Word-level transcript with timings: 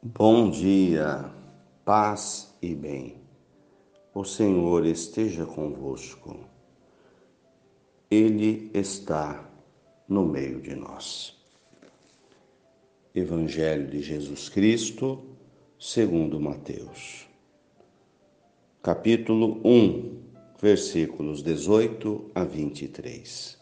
Bom 0.00 0.48
dia, 0.48 1.28
paz 1.84 2.56
e 2.62 2.72
bem. 2.72 3.16
O 4.14 4.22
Senhor 4.22 4.86
esteja 4.86 5.44
convosco. 5.44 6.38
Ele 8.08 8.70
está 8.72 9.44
no 10.08 10.24
meio 10.24 10.60
de 10.60 10.76
nós. 10.76 11.36
Evangelho 13.12 13.90
de 13.90 14.00
Jesus 14.00 14.48
Cristo, 14.48 15.20
segundo 15.80 16.38
Mateus. 16.38 17.26
Capítulo 18.80 19.60
1, 19.64 20.20
versículos 20.62 21.42
18 21.42 22.30
a 22.36 22.44
23. 22.44 23.58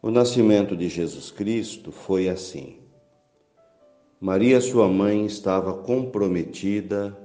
O 0.00 0.12
nascimento 0.12 0.76
de 0.76 0.88
Jesus 0.88 1.32
Cristo 1.32 1.90
foi 1.90 2.28
assim. 2.28 2.78
Maria, 4.22 4.60
sua 4.60 4.86
mãe, 4.86 5.24
estava 5.24 5.72
comprometida 5.72 7.16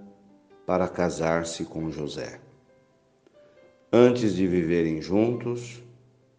para 0.66 0.88
casar-se 0.88 1.66
com 1.66 1.92
José. 1.92 2.40
Antes 3.92 4.34
de 4.34 4.48
viverem 4.48 5.02
juntos, 5.02 5.84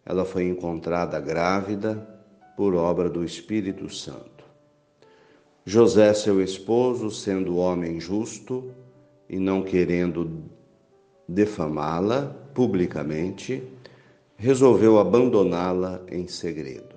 ela 0.03 0.25
foi 0.25 0.45
encontrada 0.45 1.21
grávida 1.21 2.09
por 2.57 2.75
obra 2.75 3.11
do 3.11 3.23
Espírito 3.23 3.93
Santo. 3.95 4.47
José, 5.63 6.15
seu 6.15 6.41
esposo, 6.41 7.11
sendo 7.11 7.59
homem 7.59 8.01
justo 8.01 8.73
e 9.29 9.39
não 9.39 9.61
querendo 9.61 10.43
defamá-la 11.29 12.35
publicamente, 12.55 13.63
resolveu 14.39 14.99
abandoná-la 14.99 16.01
em 16.11 16.27
segredo. 16.27 16.96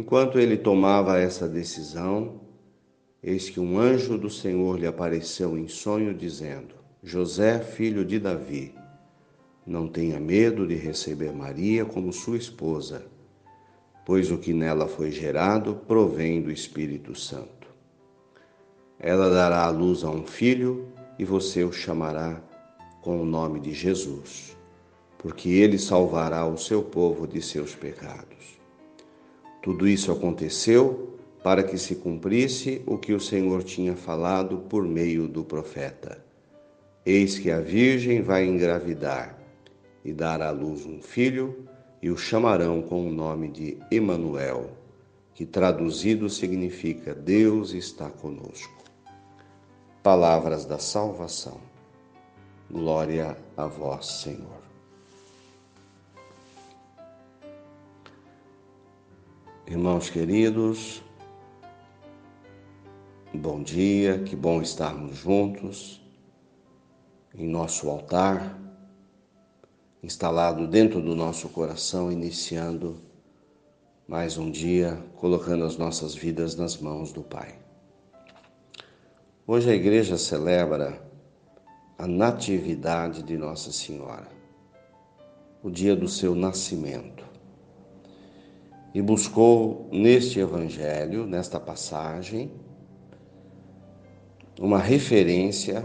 Enquanto 0.00 0.38
ele 0.38 0.56
tomava 0.56 1.18
essa 1.18 1.46
decisão, 1.46 2.40
eis 3.22 3.50
que 3.50 3.60
um 3.60 3.78
anjo 3.78 4.16
do 4.16 4.30
Senhor 4.30 4.78
lhe 4.78 4.86
apareceu 4.86 5.58
em 5.58 5.68
sonho, 5.68 6.14
dizendo: 6.14 6.74
José, 7.02 7.58
filho 7.58 8.02
de 8.02 8.18
Davi, 8.18 8.74
não 9.66 9.86
tenha 9.86 10.18
medo 10.18 10.66
de 10.66 10.74
receber 10.74 11.34
Maria 11.34 11.84
como 11.84 12.14
sua 12.14 12.38
esposa, 12.38 13.04
pois 14.06 14.30
o 14.30 14.38
que 14.38 14.54
nela 14.54 14.88
foi 14.88 15.10
gerado 15.10 15.74
provém 15.86 16.40
do 16.40 16.50
Espírito 16.50 17.14
Santo. 17.14 17.68
Ela 18.98 19.28
dará 19.28 19.66
à 19.66 19.68
luz 19.68 20.02
a 20.02 20.08
um 20.08 20.26
filho 20.26 20.88
e 21.18 21.26
você 21.26 21.62
o 21.62 21.70
chamará 21.70 22.42
com 23.02 23.20
o 23.20 23.26
nome 23.26 23.60
de 23.60 23.74
Jesus, 23.74 24.56
porque 25.18 25.50
ele 25.50 25.78
salvará 25.78 26.46
o 26.46 26.56
seu 26.56 26.82
povo 26.82 27.26
de 27.26 27.42
seus 27.42 27.74
pecados. 27.74 28.59
Tudo 29.62 29.86
isso 29.86 30.10
aconteceu 30.10 31.18
para 31.42 31.62
que 31.62 31.76
se 31.76 31.96
cumprisse 31.96 32.82
o 32.86 32.98
que 32.98 33.12
o 33.12 33.20
Senhor 33.20 33.62
tinha 33.62 33.94
falado 33.94 34.58
por 34.68 34.84
meio 34.84 35.26
do 35.28 35.44
profeta. 35.44 36.24
Eis 37.04 37.38
que 37.38 37.50
a 37.50 37.60
Virgem 37.60 38.22
vai 38.22 38.46
engravidar 38.46 39.38
e 40.04 40.12
dar 40.12 40.40
à 40.40 40.50
luz 40.50 40.86
um 40.86 41.00
filho, 41.00 41.64
e 42.02 42.10
o 42.10 42.16
chamarão 42.16 42.80
com 42.80 43.06
o 43.06 43.12
nome 43.12 43.48
de 43.48 43.78
Emanuel, 43.90 44.70
que 45.34 45.44
traduzido 45.44 46.30
significa 46.30 47.14
Deus 47.14 47.74
está 47.74 48.08
conosco. 48.08 48.82
Palavras 50.02 50.64
da 50.64 50.78
salvação. 50.78 51.60
Glória 52.70 53.36
a 53.56 53.66
vós, 53.66 54.06
Senhor. 54.06 54.69
Irmãos 59.70 60.10
queridos, 60.10 61.00
bom 63.32 63.62
dia, 63.62 64.18
que 64.18 64.34
bom 64.34 64.60
estarmos 64.60 65.16
juntos 65.16 66.04
em 67.32 67.46
nosso 67.46 67.88
altar, 67.88 68.58
instalado 70.02 70.66
dentro 70.66 71.00
do 71.00 71.14
nosso 71.14 71.48
coração, 71.50 72.10
iniciando 72.10 73.00
mais 74.08 74.36
um 74.36 74.50
dia, 74.50 75.00
colocando 75.14 75.64
as 75.64 75.76
nossas 75.76 76.16
vidas 76.16 76.56
nas 76.56 76.76
mãos 76.76 77.12
do 77.12 77.22
Pai. 77.22 77.56
Hoje 79.46 79.70
a 79.70 79.74
igreja 79.74 80.18
celebra 80.18 81.00
a 81.96 82.08
Natividade 82.08 83.22
de 83.22 83.38
Nossa 83.38 83.70
Senhora, 83.70 84.26
o 85.62 85.70
dia 85.70 85.94
do 85.94 86.08
seu 86.08 86.34
nascimento 86.34 87.29
e 88.92 89.00
buscou 89.00 89.88
neste 89.92 90.40
evangelho, 90.40 91.26
nesta 91.26 91.60
passagem, 91.60 92.50
uma 94.58 94.78
referência 94.78 95.84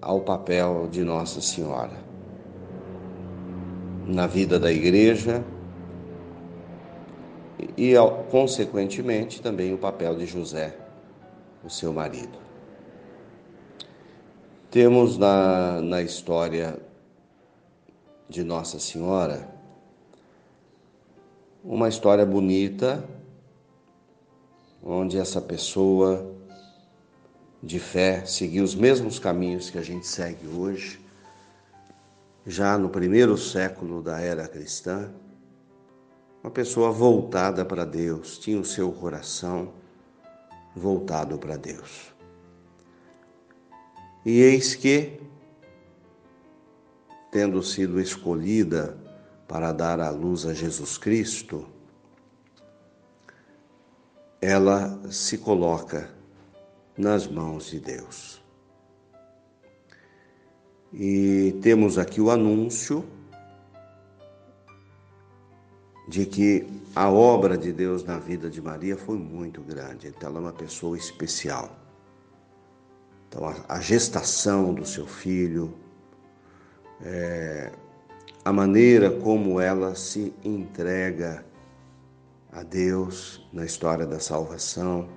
ao 0.00 0.20
papel 0.20 0.88
de 0.90 1.02
Nossa 1.04 1.40
Senhora 1.40 2.04
na 4.06 4.26
vida 4.26 4.58
da 4.58 4.70
igreja 4.70 5.44
e, 7.76 7.94
consequentemente, 8.30 9.40
também 9.40 9.72
o 9.72 9.78
papel 9.78 10.16
de 10.16 10.26
José, 10.26 10.76
o 11.64 11.70
seu 11.70 11.92
marido. 11.92 12.38
Temos 14.70 15.16
na, 15.16 15.80
na 15.80 16.02
história 16.02 16.78
de 18.28 18.44
Nossa 18.44 18.78
Senhora 18.78 19.55
uma 21.66 21.88
história 21.88 22.24
bonita, 22.24 23.04
onde 24.80 25.18
essa 25.18 25.40
pessoa 25.40 26.32
de 27.60 27.80
fé 27.80 28.24
seguiu 28.24 28.62
os 28.62 28.76
mesmos 28.76 29.18
caminhos 29.18 29.68
que 29.68 29.76
a 29.76 29.82
gente 29.82 30.06
segue 30.06 30.46
hoje, 30.46 31.00
já 32.46 32.78
no 32.78 32.88
primeiro 32.88 33.36
século 33.36 34.00
da 34.00 34.20
era 34.20 34.46
cristã, 34.46 35.10
uma 36.40 36.52
pessoa 36.52 36.92
voltada 36.92 37.64
para 37.64 37.84
Deus, 37.84 38.38
tinha 38.38 38.60
o 38.60 38.64
seu 38.64 38.92
coração 38.92 39.72
voltado 40.76 41.36
para 41.36 41.56
Deus. 41.56 42.14
E 44.24 44.40
eis 44.40 44.76
que, 44.76 45.18
tendo 47.32 47.60
sido 47.60 48.00
escolhida 48.00 48.96
para 49.46 49.72
dar 49.72 50.00
à 50.00 50.10
luz 50.10 50.44
a 50.46 50.52
Jesus 50.52 50.98
Cristo, 50.98 51.66
ela 54.40 54.98
se 55.10 55.38
coloca 55.38 56.10
nas 56.96 57.26
mãos 57.26 57.66
de 57.66 57.80
Deus. 57.80 58.42
E 60.92 61.58
temos 61.62 61.98
aqui 61.98 62.20
o 62.20 62.30
anúncio 62.30 63.04
de 66.08 66.24
que 66.24 66.66
a 66.94 67.10
obra 67.10 67.58
de 67.58 67.72
Deus 67.72 68.04
na 68.04 68.18
vida 68.18 68.48
de 68.48 68.62
Maria 68.62 68.96
foi 68.96 69.18
muito 69.18 69.60
grande. 69.60 70.08
Então, 70.08 70.30
ela 70.30 70.38
é 70.38 70.42
uma 70.42 70.52
pessoa 70.52 70.96
especial. 70.96 71.76
Então, 73.28 73.42
a, 73.68 73.80
gestação 73.80 74.72
do 74.72 74.86
seu 74.86 75.06
filho, 75.06 75.74
é, 77.02 77.72
a 78.46 78.52
maneira 78.52 79.10
como 79.10 79.60
ela 79.60 79.96
se 79.96 80.32
entrega 80.44 81.44
a 82.52 82.62
Deus 82.62 83.44
na 83.52 83.64
história 83.64 84.06
da 84.06 84.20
salvação, 84.20 85.08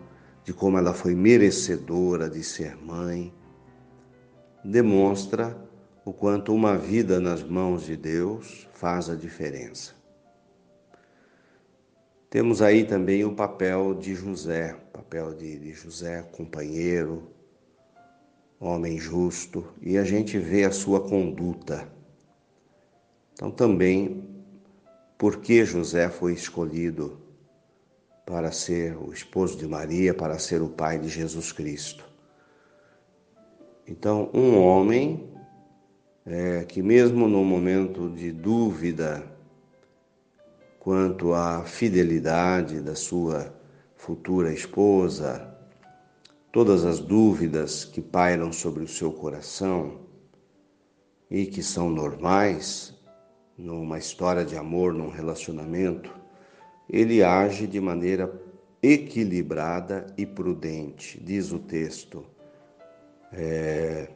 de 0.44 0.52
como 0.52 0.80
ela 0.80 0.96
foi 0.96 1.14
merecedora 1.14 2.28
de 2.28 2.44
ser 2.44 2.76
mãe, 2.76 3.32
demonstra 4.66 5.56
o 6.04 6.12
quanto 6.12 6.52
uma 6.56 6.76
vida 6.76 7.20
nas 7.20 7.44
mãos 7.44 7.86
de 7.86 7.96
Deus 7.96 8.68
faz 8.74 9.12
a 9.12 9.16
diferença. 9.16 9.94
Temos 12.32 12.64
aí 12.64 12.84
também 12.84 13.24
o 13.24 13.36
papel 13.36 13.94
de 13.94 14.16
José, 14.16 14.76
papel 14.92 15.36
de, 15.36 15.60
de 15.60 15.72
José, 15.72 16.24
companheiro, 16.32 17.30
homem 18.60 18.98
justo, 18.98 19.68
e 19.84 20.00
a 20.00 20.04
gente 20.04 20.40
vê 20.40 20.64
a 20.64 20.72
sua 20.72 21.08
conduta 21.08 21.99
então, 23.40 23.52
também, 23.52 24.22
porque 25.18 25.64
José 25.64 26.10
foi 26.10 26.34
escolhido 26.34 27.22
para 28.26 28.52
ser 28.52 28.98
o 28.98 29.14
esposo 29.14 29.58
de 29.58 29.66
Maria, 29.66 30.14
para 30.14 30.38
ser 30.38 30.62
o 30.62 30.68
pai 30.68 31.00
de 31.00 31.08
Jesus 31.08 31.54
Cristo. 31.54 32.04
Então, 33.88 34.30
um 34.34 34.60
homem 34.60 35.30
é, 36.26 36.66
que, 36.66 36.82
mesmo 36.82 37.30
no 37.30 37.46
momento 37.46 38.10
de 38.10 38.30
dúvida 38.34 39.26
quanto 40.78 41.34
à 41.34 41.64
fidelidade 41.64 42.82
da 42.82 42.94
sua 42.94 43.56
futura 43.96 44.52
esposa, 44.52 45.58
todas 46.52 46.84
as 46.84 47.00
dúvidas 47.00 47.86
que 47.86 48.02
pairam 48.02 48.52
sobre 48.52 48.84
o 48.84 48.88
seu 48.88 49.14
coração 49.14 50.02
e 51.32 51.46
que 51.46 51.64
são 51.64 51.90
normais, 51.90 52.99
numa 53.60 54.00
história 54.00 54.46
de 54.46 54.56
amor, 54.56 54.94
num 54.94 55.10
relacionamento, 55.10 56.10
ele 56.90 57.22
age 57.22 57.68
de 57.68 57.80
maneira 57.82 58.32
equilibrada 58.82 60.08
e 60.18 60.26
prudente, 60.26 61.20
diz 61.22 61.52
o 61.52 61.60
texto. 61.60 62.26
É, 63.34 64.08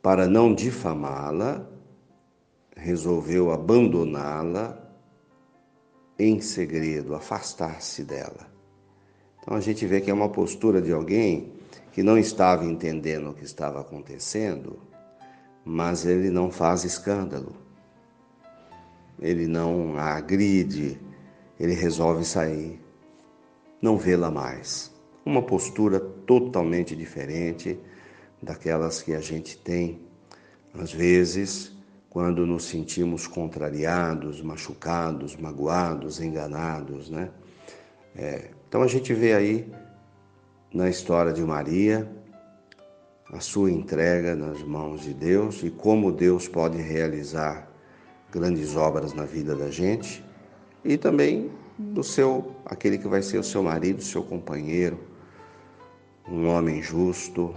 para 0.00 0.26
não 0.26 0.54
difamá-la, 0.54 1.68
resolveu 2.74 3.52
abandoná-la 3.52 4.78
em 6.18 6.40
segredo, 6.40 7.14
afastar-se 7.14 8.02
dela. 8.02 8.50
Então 9.40 9.54
a 9.54 9.60
gente 9.60 9.86
vê 9.86 10.00
que 10.00 10.10
é 10.10 10.14
uma 10.14 10.30
postura 10.30 10.80
de 10.80 10.90
alguém 10.90 11.52
que 11.92 12.02
não 12.02 12.16
estava 12.16 12.64
entendendo 12.64 13.30
o 13.30 13.34
que 13.34 13.44
estava 13.44 13.80
acontecendo, 13.80 14.80
mas 15.64 16.04
ele 16.04 16.30
não 16.30 16.50
faz 16.50 16.84
escândalo, 16.84 17.54
ele 19.20 19.46
não 19.46 19.96
a 19.96 20.16
agride, 20.16 21.00
ele 21.58 21.74
resolve 21.74 22.24
sair, 22.24 22.80
não 23.80 23.96
vê-la 23.96 24.30
mais. 24.30 24.92
Uma 25.24 25.42
postura 25.42 26.00
totalmente 26.00 26.96
diferente 26.96 27.78
daquelas 28.42 29.00
que 29.00 29.12
a 29.14 29.20
gente 29.20 29.56
tem, 29.56 30.00
às 30.74 30.92
vezes, 30.92 31.72
quando 32.10 32.46
nos 32.46 32.64
sentimos 32.64 33.26
contrariados, 33.26 34.42
machucados, 34.42 35.36
magoados, 35.36 36.20
enganados, 36.20 37.08
né? 37.08 37.30
É, 38.14 38.50
então 38.68 38.82
a 38.82 38.86
gente 38.86 39.14
vê 39.14 39.32
aí 39.32 39.72
na 40.74 40.90
história 40.90 41.32
de 41.32 41.42
Maria 41.42 42.10
a 43.32 43.40
sua 43.40 43.70
entrega 43.70 44.36
nas 44.36 44.62
mãos 44.62 45.00
de 45.00 45.14
Deus 45.14 45.62
e 45.62 45.70
como 45.70 46.12
Deus 46.12 46.46
pode 46.46 46.76
realizar 46.76 47.66
grandes 48.30 48.76
obras 48.76 49.14
na 49.14 49.24
vida 49.24 49.56
da 49.56 49.70
gente 49.70 50.22
e 50.84 50.98
também 50.98 51.50
do 51.78 52.04
seu 52.04 52.54
aquele 52.66 52.98
que 52.98 53.08
vai 53.08 53.22
ser 53.22 53.38
o 53.38 53.42
seu 53.42 53.62
marido, 53.62 54.02
seu 54.02 54.22
companheiro, 54.22 55.00
um 56.28 56.46
homem 56.46 56.82
justo, 56.82 57.54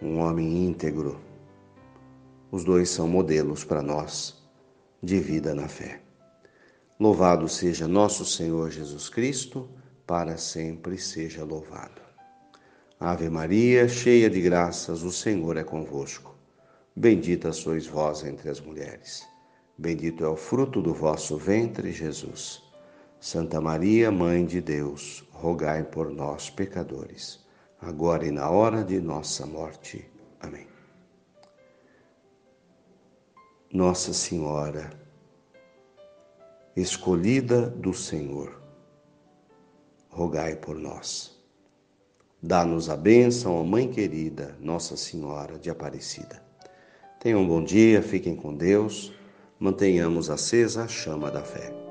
um 0.00 0.18
homem 0.18 0.64
íntegro, 0.66 1.20
os 2.52 2.62
dois 2.62 2.88
são 2.88 3.08
modelos 3.08 3.64
para 3.64 3.82
nós 3.82 4.40
de 5.02 5.18
vida 5.18 5.56
na 5.56 5.66
fé. 5.66 6.00
Louvado 7.00 7.48
seja 7.48 7.88
nosso 7.88 8.24
Senhor 8.24 8.70
Jesus 8.70 9.08
Cristo, 9.08 9.68
para 10.06 10.36
sempre 10.36 10.96
seja 10.96 11.44
louvado. 11.44 12.03
Ave 13.06 13.28
Maria, 13.28 13.86
cheia 13.86 14.30
de 14.30 14.40
graças, 14.40 15.02
o 15.02 15.12
Senhor 15.12 15.58
é 15.58 15.62
convosco. 15.62 16.34
Bendita 16.96 17.52
sois 17.52 17.86
vós 17.86 18.24
entre 18.24 18.48
as 18.48 18.62
mulheres. 18.62 19.22
Bendito 19.76 20.24
é 20.24 20.28
o 20.28 20.36
fruto 20.36 20.80
do 20.80 20.94
vosso 20.94 21.36
ventre, 21.36 21.92
Jesus. 21.92 22.62
Santa 23.20 23.60
Maria, 23.60 24.10
Mãe 24.10 24.46
de 24.46 24.58
Deus, 24.58 25.22
rogai 25.32 25.84
por 25.84 26.08
nós, 26.10 26.48
pecadores, 26.48 27.44
agora 27.78 28.26
e 28.26 28.30
na 28.30 28.48
hora 28.48 28.82
de 28.82 28.98
nossa 29.02 29.44
morte. 29.44 30.10
Amém. 30.40 30.66
Nossa 33.70 34.14
Senhora, 34.14 34.88
escolhida 36.74 37.68
do 37.68 37.92
Senhor, 37.92 38.58
rogai 40.08 40.56
por 40.56 40.76
nós. 40.76 41.33
Dá-nos 42.46 42.90
a 42.90 42.96
bênção, 42.96 43.54
ó 43.54 43.64
Mãe 43.64 43.88
querida, 43.88 44.54
Nossa 44.60 44.98
Senhora 44.98 45.58
de 45.58 45.70
Aparecida. 45.70 46.42
Tenham 47.18 47.40
um 47.40 47.48
bom 47.48 47.64
dia, 47.64 48.02
fiquem 48.02 48.36
com 48.36 48.54
Deus, 48.54 49.14
mantenhamos 49.58 50.28
acesa 50.28 50.84
a 50.84 50.88
chama 50.88 51.30
da 51.30 51.40
fé. 51.40 51.83